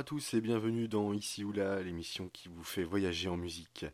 [0.00, 3.84] À tous et bienvenue dans Ici ou là, l'émission qui vous fait voyager en musique.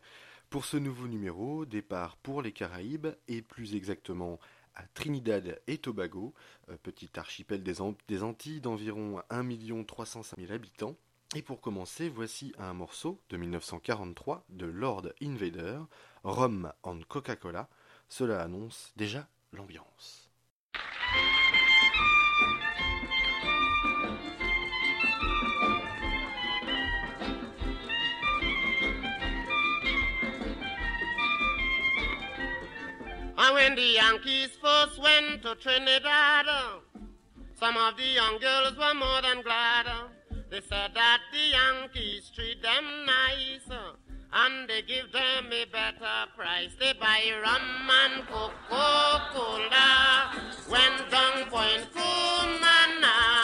[0.49, 4.39] Pour ce nouveau numéro, départ pour les Caraïbes et plus exactement
[4.73, 6.33] à Trinidad et Tobago,
[6.69, 10.95] euh, petit archipel des, Antilles d'environ 1 305 000 habitants.
[11.35, 15.79] Et pour commencer, voici un morceau de 1943 de Lord Invader,
[16.23, 17.67] Rum and Coca-Cola.
[18.07, 20.31] Cela annonce déjà l'ambiance.
[33.39, 36.47] And when the Yankees first went to Trinidad,
[37.53, 39.85] some of the young girls were more than glad.
[40.49, 43.69] They said that the Yankees treat them nice,
[44.33, 46.71] and they give them a better price.
[46.79, 50.31] They buy rum and Coca-Cola
[50.67, 53.36] when down Point Cumana,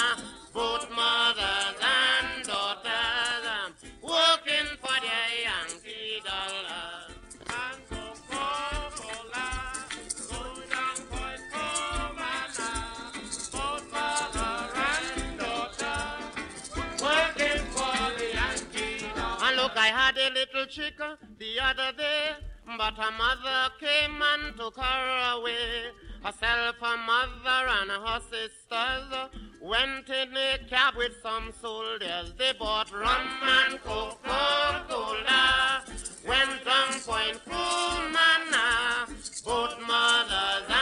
[20.79, 22.31] a the other day,
[22.77, 25.91] but her mother came and took her away.
[26.23, 29.13] Herself, her mother, and her sisters
[29.61, 32.33] went in a cab with some soldiers.
[32.38, 35.83] They bought rum and Coca-Cola,
[36.27, 39.07] went down Point Cumana,
[39.45, 40.72] both mothers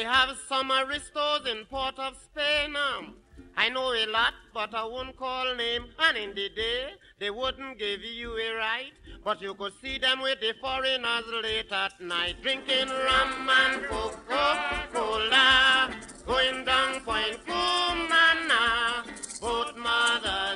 [0.00, 2.74] They have some aristos in Port of Spain.
[2.74, 3.16] Um.
[3.54, 5.84] I know a lot, but I won't call name.
[5.98, 8.92] And in the day, they wouldn't give you a right.
[9.22, 15.90] But you could see them with the foreigners late at night, drinking rum and Coca-Cola,
[16.26, 19.04] going down Point Cumana,
[19.38, 20.49] both mothers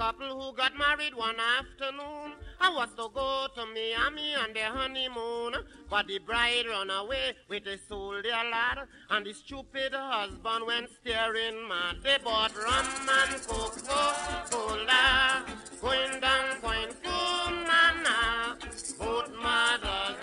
[0.00, 2.32] couple who got married one afternoon.
[2.58, 5.52] I was to go to Miami on their honeymoon.
[5.90, 8.78] But the bride ran away with a soldier lad.
[9.10, 11.96] And the stupid husband went staring mad.
[12.02, 12.86] They bought rum
[13.20, 15.44] and Coca-Cola.
[15.82, 18.16] Going down Point Cumana.
[18.22, 18.56] Ah,
[18.98, 20.16] both mothers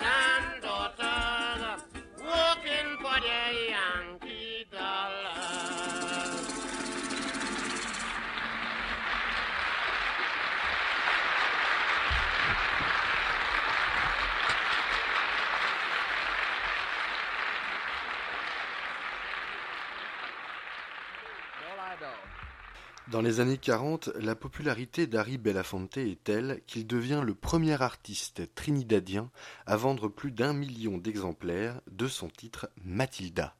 [23.10, 28.54] Dans les années 40, la popularité d'Harry Belafonte est telle qu'il devient le premier artiste
[28.54, 29.30] trinidadien
[29.64, 33.54] à vendre plus d'un million d'exemplaires de son titre Matilda.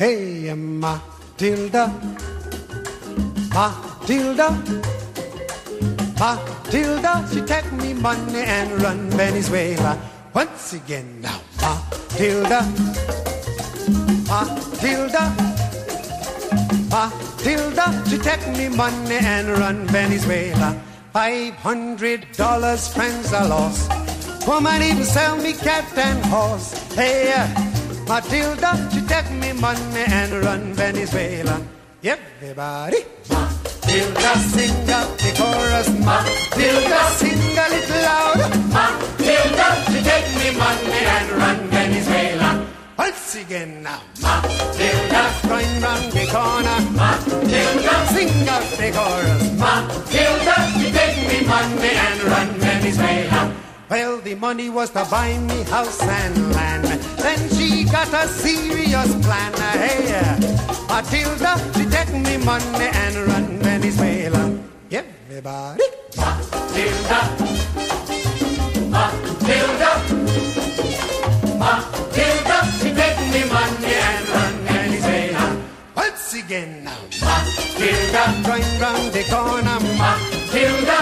[0.00, 1.92] Hey, Matilda,
[3.52, 4.48] Matilda,
[6.18, 10.00] Matilda, she take me money and run Venezuela.
[10.32, 12.64] Once again now, Matilda,
[14.24, 15.36] Matilda,
[16.88, 20.80] Matilda, she take me money and run Venezuela.
[21.12, 23.92] Five hundred dollars, friends are lost.
[24.48, 26.72] Woman even sell me cat and horse.
[26.94, 27.69] Hey,
[28.10, 31.62] Matilda, she take me money and run Venezuela.
[32.02, 35.88] Everybody, Matilda, sing out the chorus.
[35.94, 38.50] Matilda, sing a little louder.
[38.74, 42.66] Matilda, she take me money and run Venezuela.
[42.98, 46.78] Once again now, Matilda, going round the corner.
[46.98, 49.42] Matilda, sing out the chorus.
[49.54, 53.54] Matilda, she take me money and run Venezuela.
[53.88, 56.89] Well, the money was to buy me house and land.
[57.22, 59.52] Then she got a serious plan.
[59.76, 60.38] Hey,
[60.88, 64.58] Matilda, she take me money and run Venezuela.
[64.90, 65.84] Everybody.
[66.16, 67.20] Matilda.
[68.94, 69.90] Matilda.
[71.62, 75.44] Matilda, she take me money and run Venezuela.
[75.94, 76.98] Once again now.
[77.22, 78.22] Matilda.
[78.46, 79.78] Going round the corner.
[80.00, 80.98] Matilda.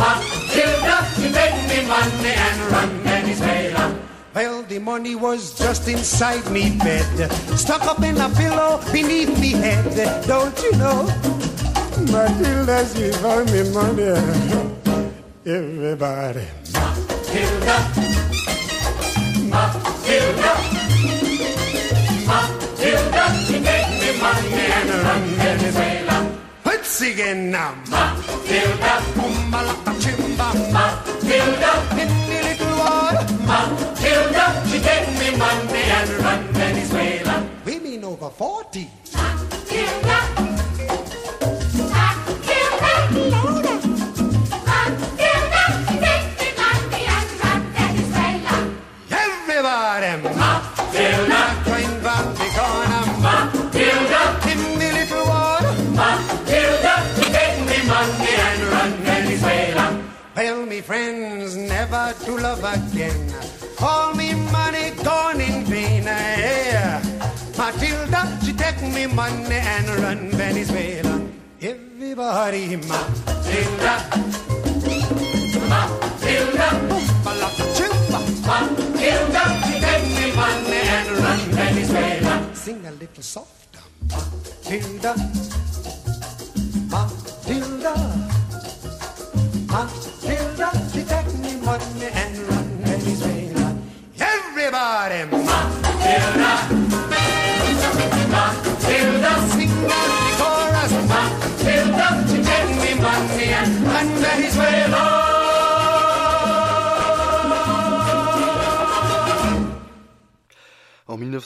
[0.00, 3.75] Matilda, she take me money and run Venezuela.
[4.36, 9.52] Well, the money was just inside me bed, stuck up in a pillow beneath me
[9.52, 10.26] head.
[10.26, 11.06] Don't you know?
[12.12, 14.12] Matilda, she found me money.
[15.46, 16.44] Everybody.
[16.68, 17.76] Matilda,
[19.48, 20.52] Matilda,
[22.28, 26.16] Matilda, she take me money and run Venezuela.
[26.62, 27.74] Let's again now.
[27.88, 31.15] Matilda, Umbalaka Chimba, Matilda,
[31.46, 33.24] in the little water.
[33.46, 37.48] Matilda, she take me money and run Venezuela.
[37.64, 38.90] Women over 40.
[39.12, 39.46] Matilda.
[39.50, 40.05] Matilda.
[60.36, 63.32] Well, me friends, never to love again.
[63.80, 66.04] All me money gone in vain.
[66.04, 67.00] Yeah.
[67.56, 71.24] Matilda, she take me money and run Venezuela.
[71.62, 73.94] Everybody, Matilda.
[75.72, 76.68] Matilda,
[77.72, 78.20] Chimba.
[78.44, 82.54] Matilda, she take me money and run Venezuela.
[82.54, 83.80] Sing a little softer.
[84.10, 85.14] Matilda.
[85.16, 85.65] Matilda.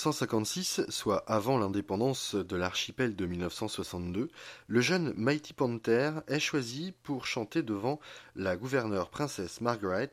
[0.00, 4.30] 1956, soit avant l'indépendance de l'archipel de 1962,
[4.66, 8.00] le jeune Mighty Panther est choisi pour chanter devant
[8.34, 10.10] la gouverneure princesse Margaret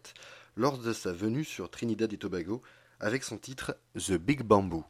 [0.57, 2.61] lors de sa venue sur Trinidad et Tobago
[2.99, 4.83] avec son titre The Big Bamboo.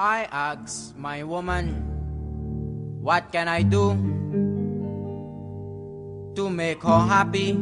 [0.00, 1.76] I ask my woman,
[3.00, 3.94] what can I do
[6.34, 7.56] to make her happy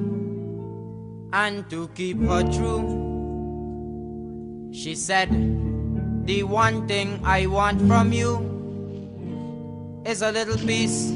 [1.34, 3.05] and to keep her true?
[4.72, 5.30] She said,
[6.26, 8.42] the one thing I want from you
[10.04, 11.10] is a little piece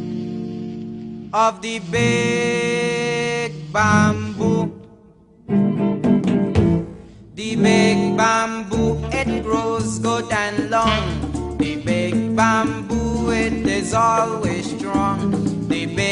[1.32, 4.72] of the big bamboo.
[7.34, 11.56] The big bamboo, it grows good and long.
[11.58, 15.49] The big bamboo, it is always strong.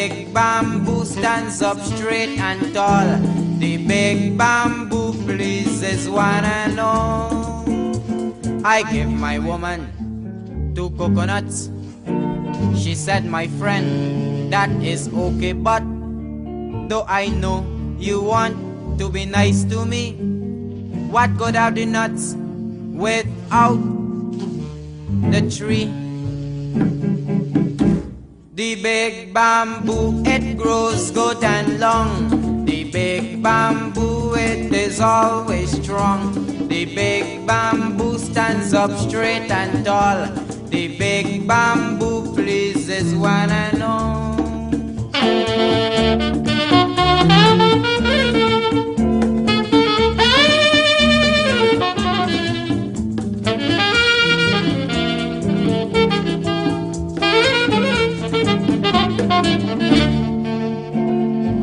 [0.08, 3.04] Big bamboo stands up straight and tall.
[3.60, 7.68] The big bamboo pleases one and all.
[8.64, 11.68] I give my woman two coconuts.
[12.74, 15.84] She said, my friend, that is okay, but
[16.88, 17.66] though I know
[17.98, 18.56] you want
[18.98, 20.16] to be nice to me,
[21.12, 22.32] what good are the nuts
[22.96, 23.76] without
[25.28, 25.92] the tree?
[28.58, 32.64] The big bamboo, it grows good and long.
[32.64, 36.34] The big bamboo, it is always strong.
[36.66, 40.26] The big bamboo stands up straight and tall.
[40.70, 44.18] The big bamboo pleases one and all.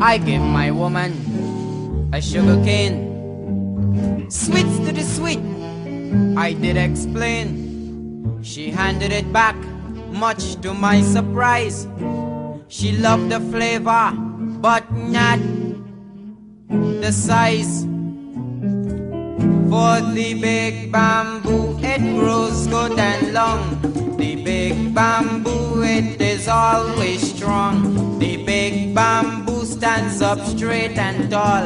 [0.01, 4.27] I give my woman a sugar cane.
[4.29, 5.39] Sweets to the sweet,
[6.37, 8.39] I did explain.
[8.43, 9.55] She handed it back,
[10.11, 11.87] much to my surprise.
[12.67, 14.11] She loved the flavor,
[14.59, 15.39] but not
[16.69, 17.83] the size.
[19.71, 24.17] For the big bamboo, it grows good and long.
[24.17, 28.19] The big bamboo, it is always strong.
[28.19, 29.44] The big bamboo
[29.75, 31.65] stands up straight and tall.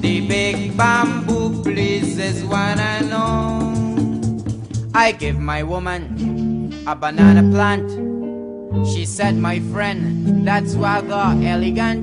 [0.00, 3.76] The big bamboo pleases one and all.
[4.94, 7.90] I give my woman a banana plant.
[8.88, 12.00] She said, my friend, that's rather elegant.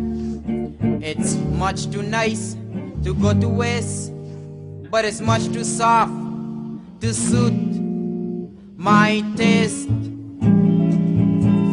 [1.04, 2.56] It's much too nice
[3.04, 4.14] to go to waste,
[4.92, 6.14] but it's much too soft
[7.02, 7.58] to suit
[8.78, 9.90] my taste.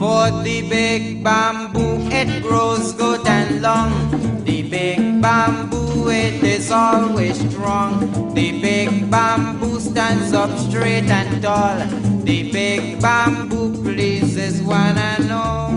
[0.04, 4.44] The big bamboo, it grows good and long.
[4.44, 8.34] The big bamboo, it is always strong.
[8.34, 11.78] The big bamboo stands up straight and tall.
[12.22, 15.72] The big bamboo pleases one and all.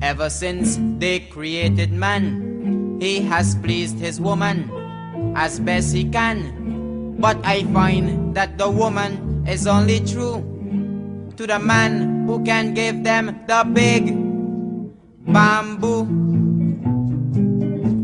[0.00, 4.70] Ever since they created man, he has pleased his woman
[5.36, 7.14] as best he can.
[7.18, 10.51] But I find that the woman is only true
[11.36, 14.14] to the man who can give them the big
[15.32, 16.04] bamboo.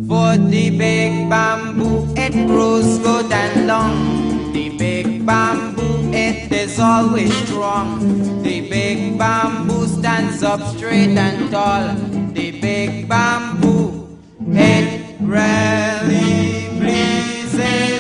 [0.09, 4.53] For the big bamboo, it grows good and long.
[4.53, 8.43] The big bamboo, it is always strong.
[8.43, 11.95] The big bamboo stands up straight and tall.
[12.33, 14.19] The big bamboo,
[14.53, 17.98] it really pleases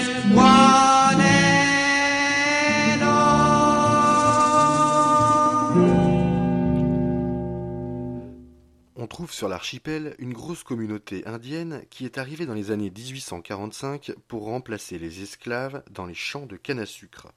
[9.08, 14.44] trouve sur l'archipel une grosse communauté indienne qui est arrivée dans les années 1845 pour
[14.44, 17.32] remplacer les esclaves dans les champs de canne à sucre.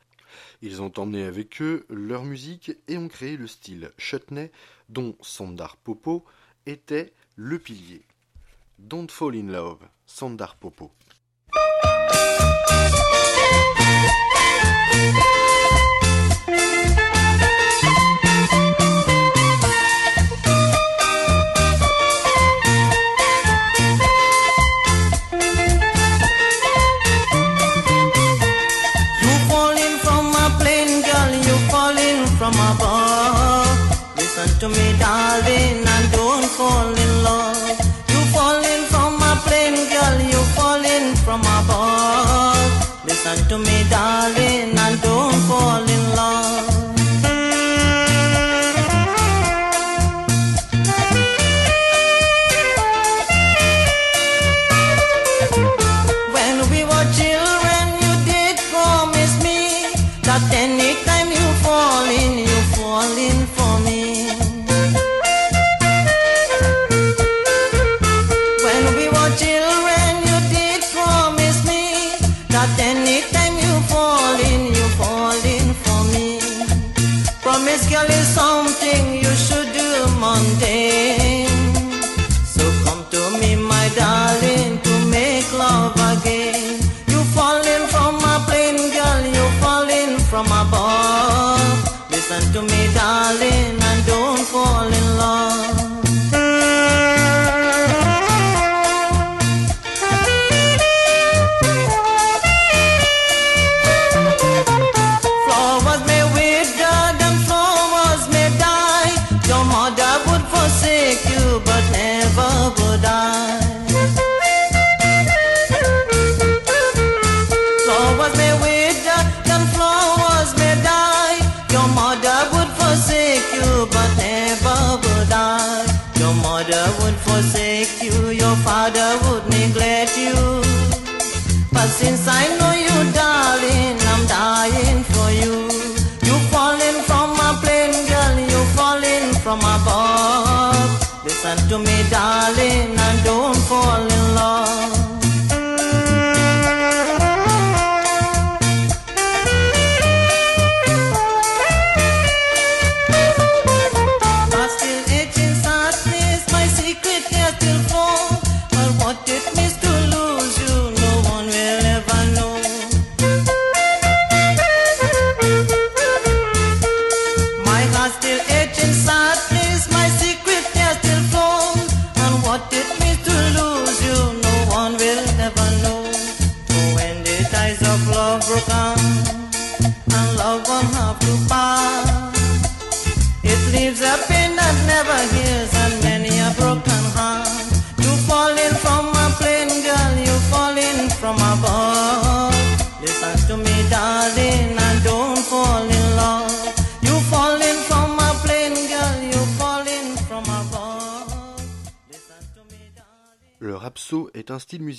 [0.62, 4.52] Ils ont emmené avec eux leur musique et ont créé le style chutney
[4.90, 6.26] dont Sandar Popo
[6.66, 8.04] était le pilier.
[8.78, 10.92] Don't Fall in Love, Sandar Popo.
[43.24, 43.42] Above.
[43.48, 44.41] Listen to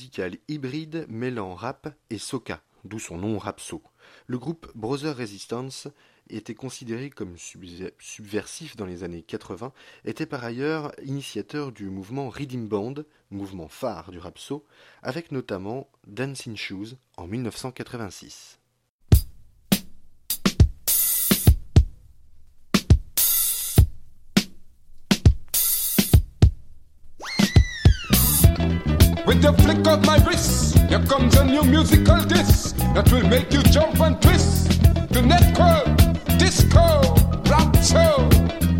[0.02, 3.80] musical hybride mêlant rap et soca, d'où son nom rapso.
[4.26, 5.86] Le groupe Brother Resistance
[6.28, 9.72] était considéré comme subversif dans les années 80,
[10.04, 12.94] était par ailleurs initiateur du mouvement Rhythm Band,
[13.30, 14.66] mouvement phare du rapso,
[15.02, 18.58] avec notamment Dancing Shoes en 1986.
[29.24, 33.52] With the flick of my wrist, here comes a new musical disc that will make
[33.52, 34.82] you jump and twist.
[35.10, 35.86] The network,
[36.38, 37.00] disco,
[37.48, 38.71] rap show.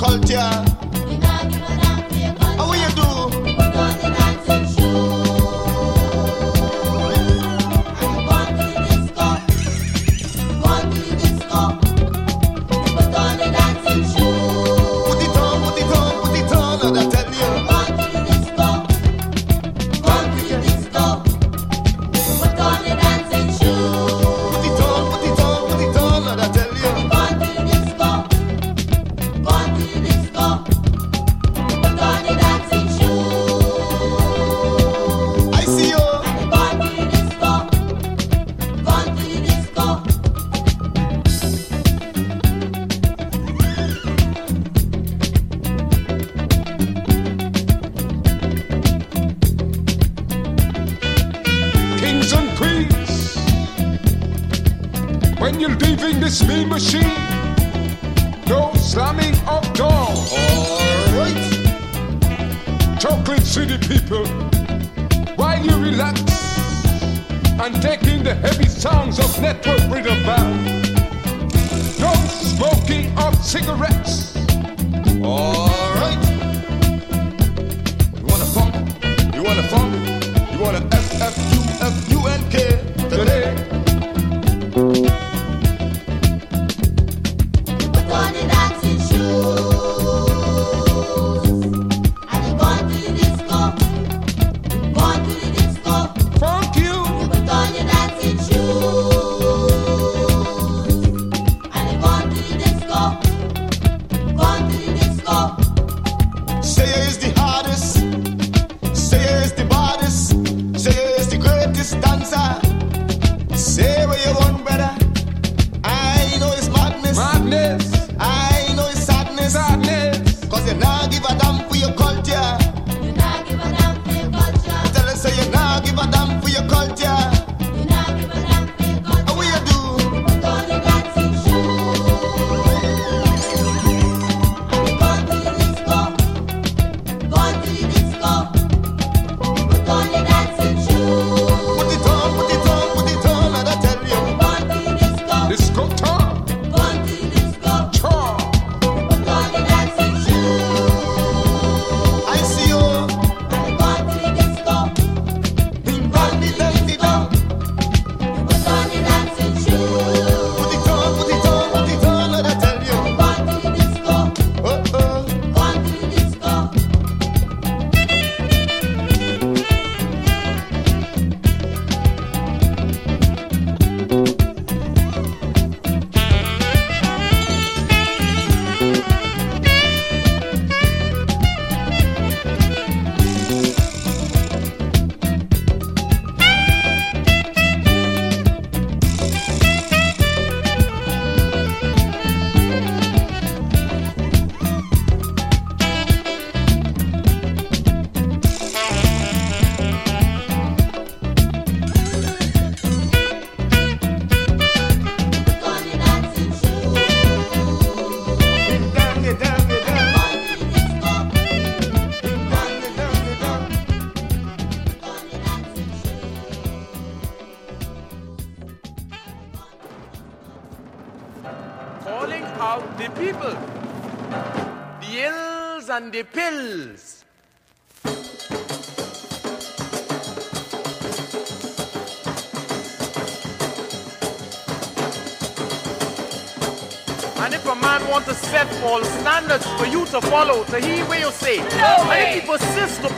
[0.00, 0.79] culture.
[65.36, 66.20] while you relax
[67.60, 70.90] and take in the heavy sounds of network rhythm band.
[72.00, 74.36] No smoking of cigarettes.
[75.22, 75.68] All
[76.00, 76.22] right.
[78.16, 78.74] You wanna funk?
[79.34, 79.92] You wanna funk?
[80.52, 83.69] You wanna a F F U F U N K today?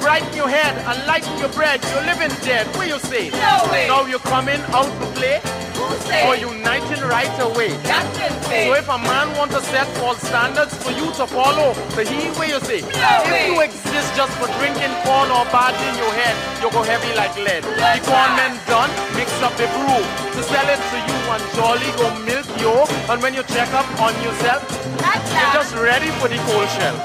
[0.03, 2.67] Brighten your head and lighten your bread, you're living dead.
[2.77, 3.31] Where you say.
[3.31, 3.87] No way.
[3.87, 5.39] Now you're coming out to play.
[5.79, 6.27] Who say?
[6.29, 7.71] Or uniting right away.
[7.87, 8.67] Definitely.
[8.67, 12.29] So if a man want to set false standards for you to follow, to he
[12.37, 12.83] where you say.
[12.83, 13.47] if way.
[13.47, 17.35] you exist just for drinking corn or bad in your head, you go heavy like
[17.39, 17.63] lead.
[17.63, 20.03] the That's corn men done, mix up the brew.
[20.35, 22.73] To sell it to you and jolly go milk you.
[23.11, 24.63] And when you check up on yourself,
[24.99, 26.97] That's you're just ready for the cold shell.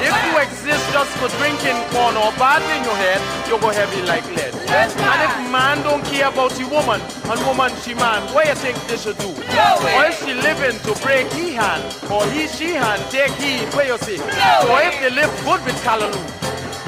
[0.00, 4.02] If you exist just for drinking corn or bad in your head, you go heavy
[4.02, 4.52] like lead.
[4.66, 8.54] That's And if man don't care about the woman, and woman she man, what you
[8.54, 9.30] think they should do?
[9.30, 9.68] No.
[9.96, 13.86] Or if she living to break he hand, or he she hand, take he, where
[13.86, 14.18] you see?
[14.18, 14.88] No or way.
[14.88, 16.24] if they live good with callaloo,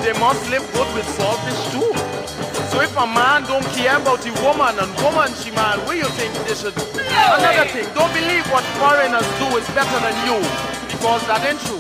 [0.03, 2.02] they must live good with saltfish too.
[2.73, 6.09] So if a man don't care about the woman and woman she man, what you
[6.17, 6.89] think they should do?
[6.97, 10.41] No Another thing, don't believe what foreigners do is better than you,
[10.89, 11.77] because that ain't true.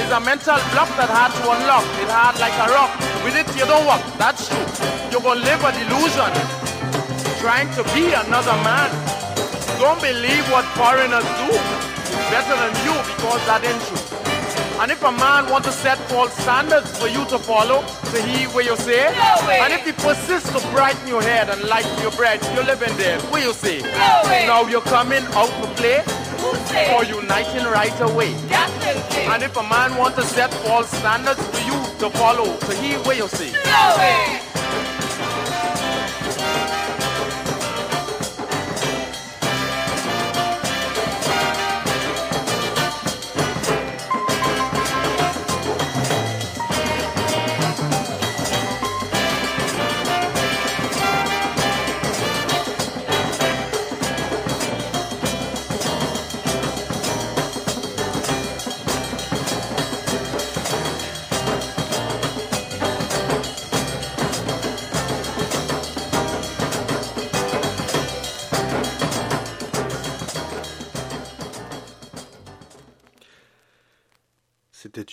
[0.00, 1.84] It's a mental block that hard to unlock.
[2.00, 2.88] It hard like a rock.
[3.20, 4.00] With it you don't walk.
[4.16, 4.64] That's true.
[5.12, 6.32] You're gonna live a delusion,
[7.44, 8.88] trying to be another man.
[9.76, 11.52] Don't believe what foreigners do.
[11.52, 14.09] It's better than you because that ain't true.
[14.80, 18.48] And if a man want to set false standards for you to follow, to hear
[18.48, 22.12] where you say, No and if he persists to brighten your head and lighten your
[22.12, 23.20] bread, you're living there.
[23.30, 25.98] Where you say, No now you're coming out to play,
[26.40, 26.94] Who say?
[26.96, 28.32] or uniting right away.
[28.48, 29.24] Definitely.
[29.24, 32.98] And if a man want to set false standards for you to follow, to hear
[33.00, 34.59] where you say, No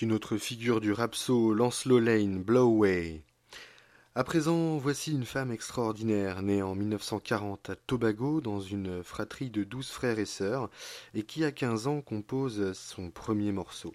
[0.02, 3.22] une autre figure du rapso Lancelot Lane, Blow Away.
[4.14, 9.64] À présent, voici une femme extraordinaire, née en 1940 à Tobago dans une fratrie de
[9.64, 10.70] 12 frères et sœurs,
[11.14, 13.94] et qui à 15 ans compose son premier morceau.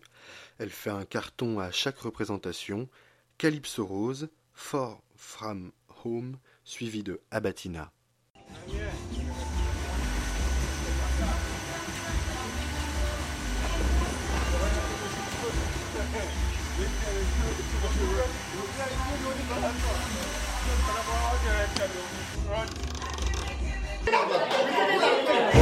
[0.57, 2.89] Elle fait un carton à chaque représentation,
[3.37, 5.71] Calypso Rose, Far From
[6.03, 7.91] Home, suivi de Abatina.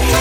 [0.04, 0.20] I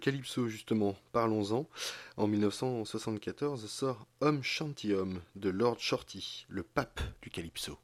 [0.00, 1.66] Calypso, justement, parlons-en.
[2.16, 7.78] En 1974 sort Homme Chantium de Lord Shorty, le pape du Calypso.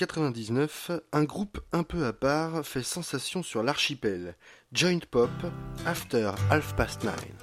[0.00, 4.34] 1999, un groupe un peu à part fait sensation sur l'archipel,
[4.72, 5.30] Joint Pop,
[5.84, 7.36] After Half Past Nine.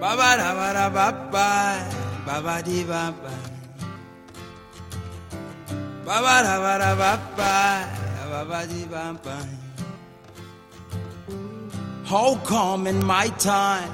[0.00, 1.48] Ba ba da ba da ba ba
[2.24, 3.34] ba ba dee ba ba.
[6.06, 7.84] Ba ba da ba da ba ba
[8.30, 9.65] ba ba dee ba ba.
[12.06, 13.90] How come in my time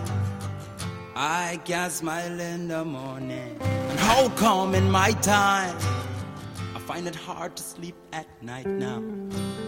[1.17, 3.57] I can smile in the morning?
[3.63, 5.75] And how come in my time
[6.77, 9.03] I find it hard to sleep at night now?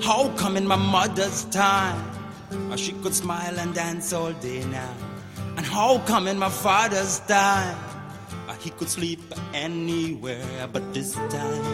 [0.02, 1.98] How come in my mother's time
[2.70, 4.94] uh, she could smile and dance all day now?
[5.56, 7.78] And how come in my father's time
[8.46, 9.22] uh, he could sleep
[9.54, 11.64] anywhere but this time?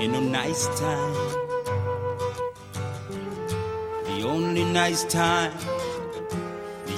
[0.00, 1.25] In a nice time.
[4.36, 5.50] Only nice time,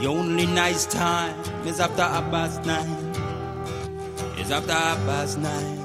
[0.01, 2.89] the only nice time is after past nine.
[4.41, 4.73] Is after
[5.07, 5.78] past nine.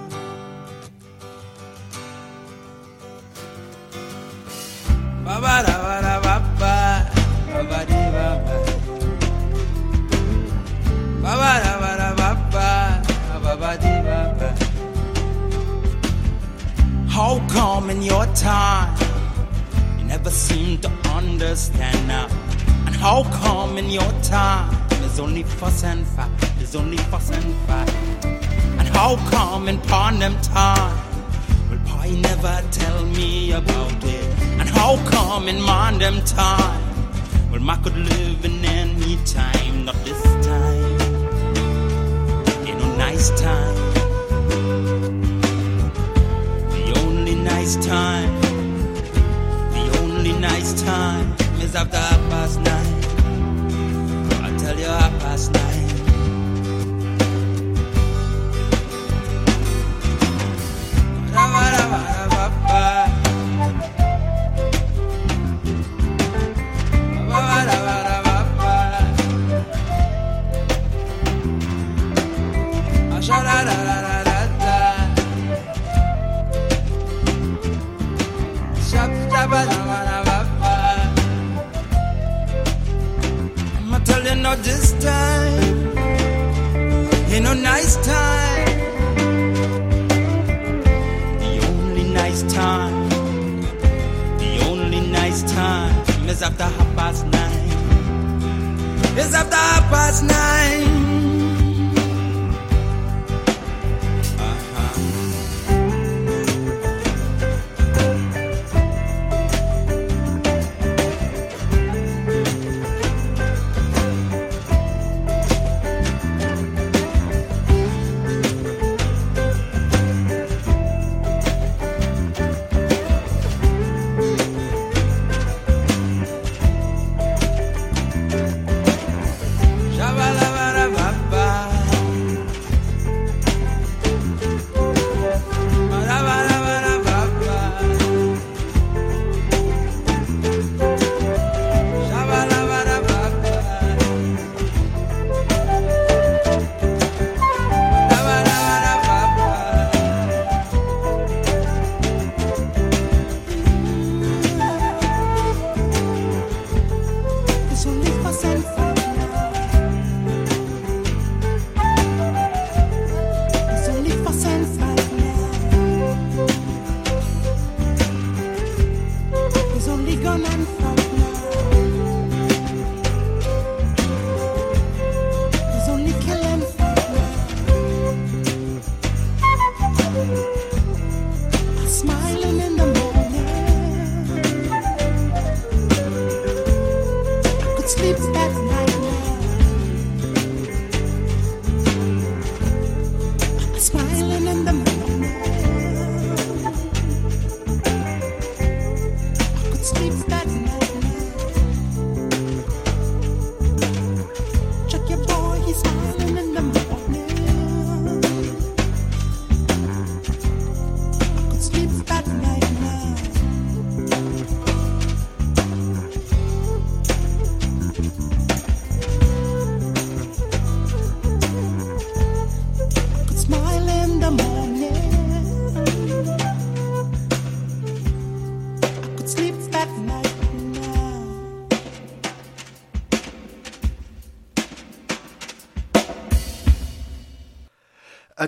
[25.44, 26.30] Fuss and fight?
[26.58, 27.94] There's only fuss and fight.
[28.80, 30.98] And how come in them time?
[31.70, 34.26] Well, boy, never tell me about it.
[34.60, 35.60] And how come in
[36.00, 36.84] them time?
[37.52, 41.02] Well, ma could live in any time, not this time.
[42.68, 43.76] In a nice time.
[46.76, 48.41] The only nice time.
[49.78, 51.98] The only nice time is after
[52.30, 52.83] past nine.
[55.34, 55.62] last night.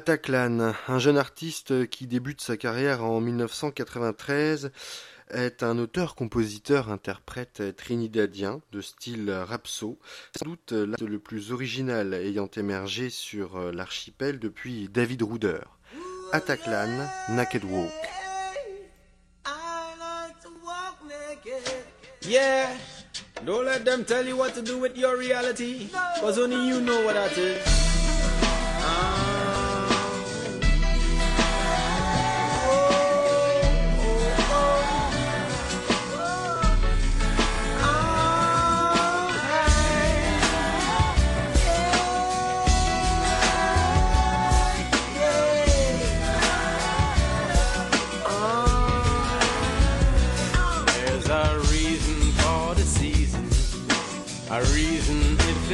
[0.08, 4.70] Ataclan, un jeune artiste qui débute sa carrière en 1993,
[5.32, 9.98] est un auteur-compositeur-interprète trinidadien de style rapso,
[10.38, 15.62] sans doute le plus original ayant émergé sur l'archipel depuis David Ruder.
[16.34, 17.92] Ataclan, Naked Walk.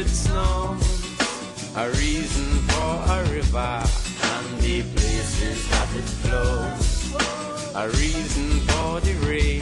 [0.02, 0.82] It snows,
[1.76, 3.84] a reason for a river
[4.34, 7.14] and the places that it flows,
[7.76, 9.62] a reason for the rain,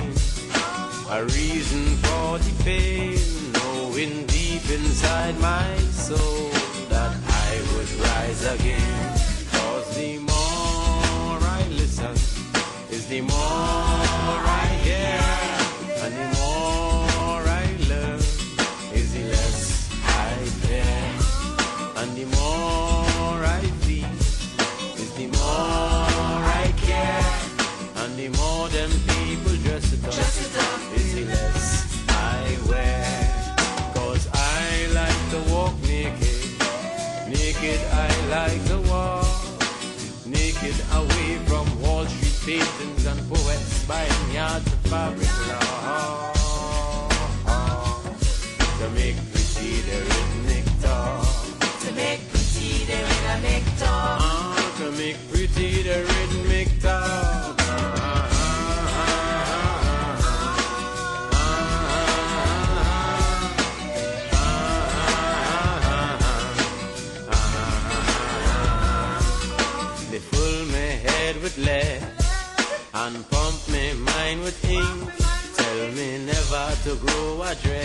[1.12, 3.20] a reason for the pain,
[3.52, 5.76] knowing deep inside my
[6.08, 6.50] soul
[6.88, 9.20] that I would rise again.
[9.52, 12.16] Cause the more I listen,
[12.96, 14.59] is the more I
[44.00, 45.89] buying yards of fabric law.
[77.50, 77.79] Never to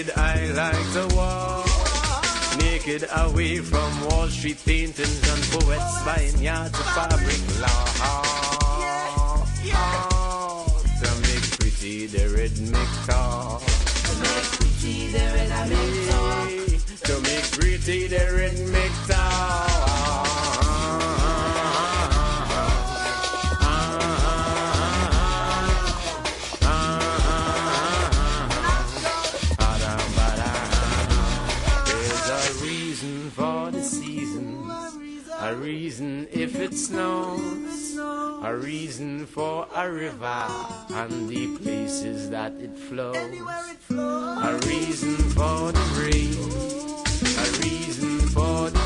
[0.00, 1.66] Naked I like to walk.
[2.56, 7.84] Naked away from Wall Street paintings and poets buying yards of fabric law.
[11.02, 13.60] To make pretty the rhythmic talk.
[13.60, 16.48] To make pretty the rhythmic talk.
[17.04, 20.09] To make pretty the rhythmic There's
[36.40, 40.46] if it snows, a reason for a river
[40.88, 43.14] and the places that it flows,
[43.90, 46.32] a reason for the rain,
[47.36, 48.79] a reason for the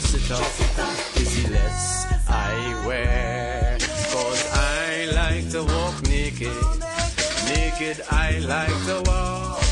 [0.00, 3.78] dress it up, the less I wear.
[4.12, 6.56] Cause I like to walk naked,
[7.46, 9.62] naked I like to walk.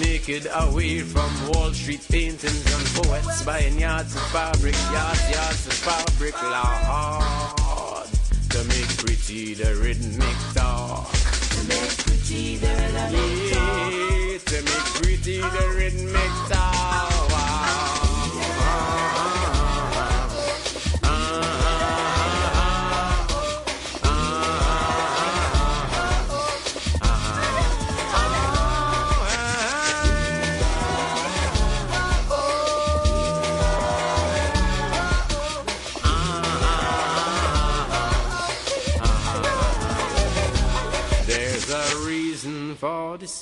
[0.00, 5.72] Naked away from Wall Street paintings and poets buying yards of fabric, yards, yards of
[5.72, 8.08] fabric, Lord.
[8.50, 11.10] To make pretty the rhythmic talk.
[11.10, 13.92] To make pretty the rhythmic talk.
[13.92, 17.27] Yeah, to make pretty the rhythmic talk.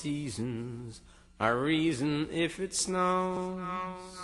[0.06, 1.00] Seasons,
[1.40, 4.15] a reason if it snows.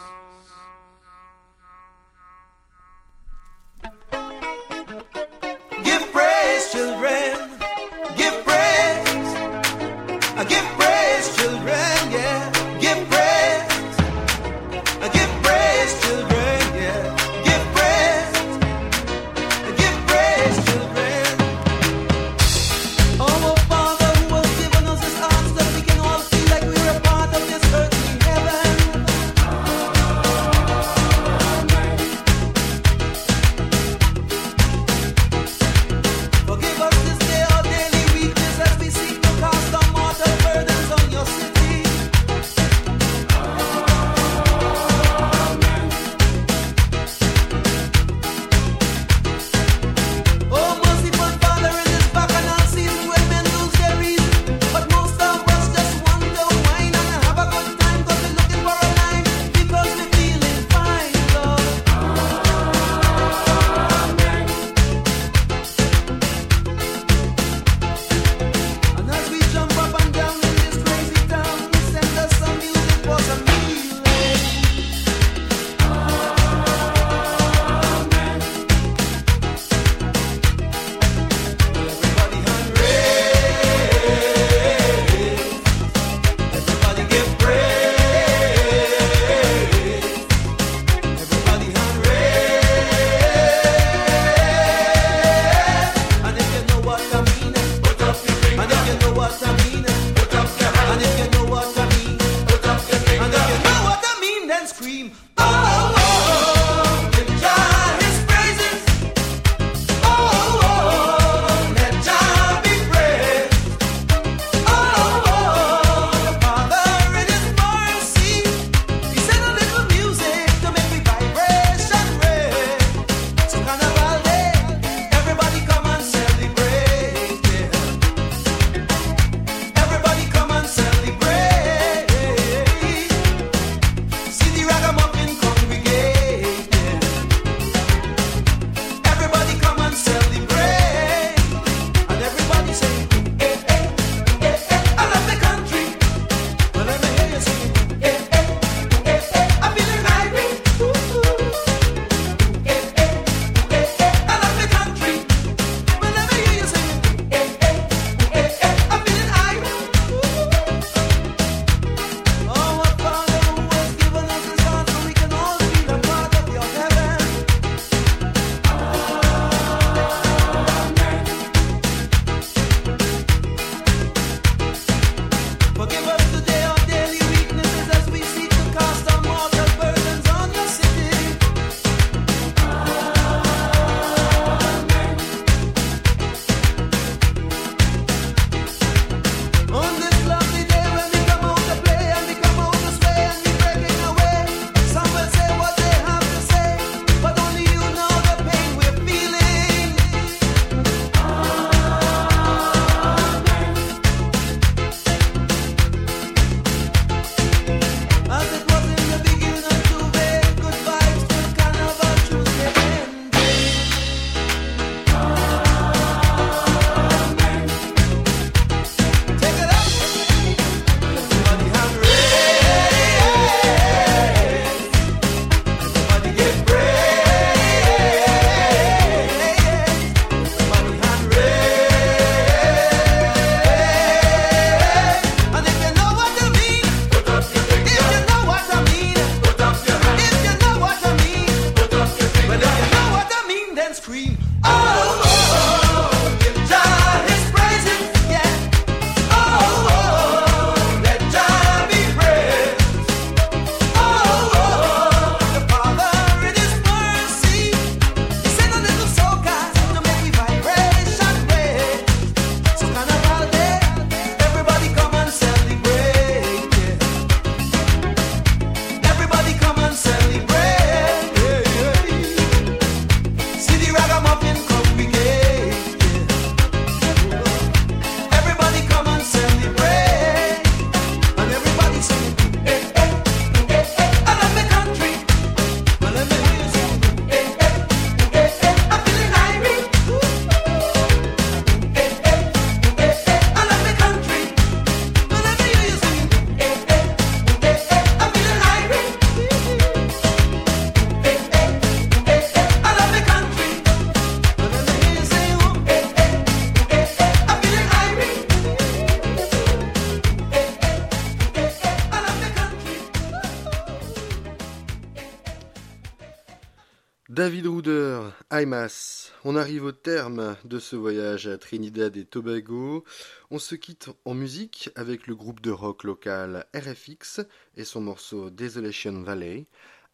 [319.45, 323.03] On arrive au terme de ce voyage à Trinidad et Tobago.
[323.51, 327.41] On se quitte en musique avec le groupe de rock local RFX
[327.77, 329.67] et son morceau Desolation Valley.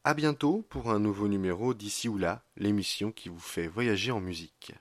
[0.03, 4.21] À bientôt pour un nouveau numéro d'ici ou là, l'émission qui vous fait voyager en
[4.21, 4.73] musique.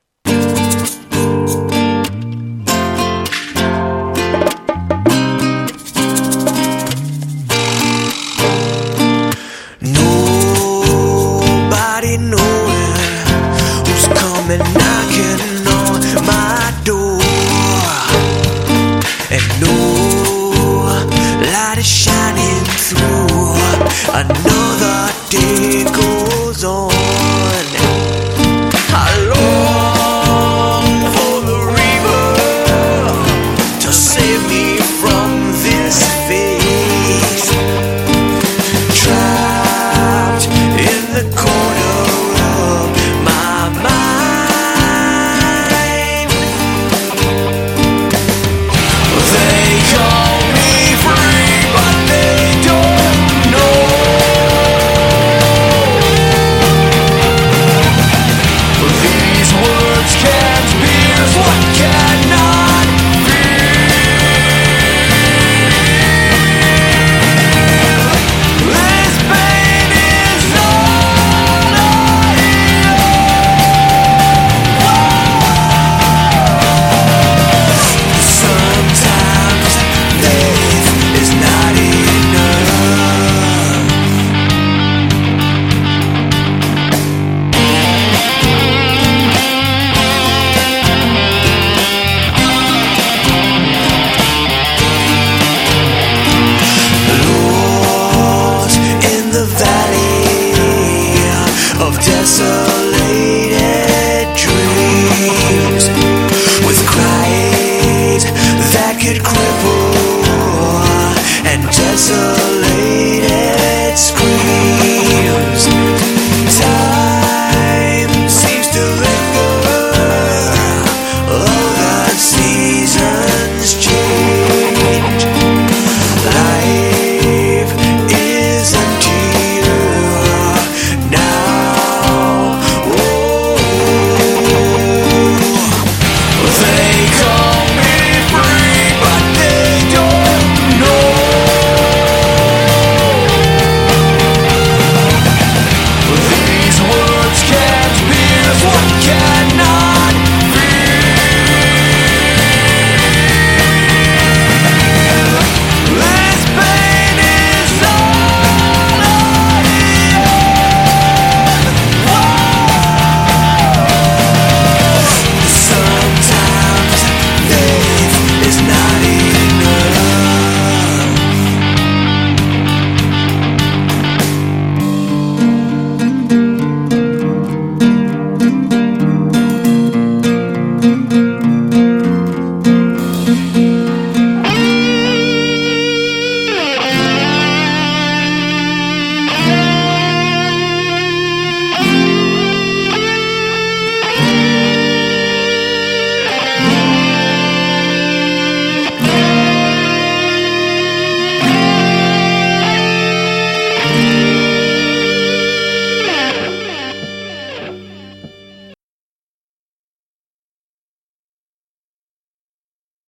[109.15, 109.76] Cries that